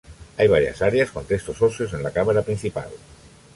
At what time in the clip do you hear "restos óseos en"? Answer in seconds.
1.29-2.01